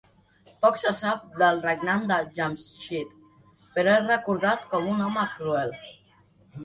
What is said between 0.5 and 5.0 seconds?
Poc se sap del regnat de Jamsheed, però és recordat com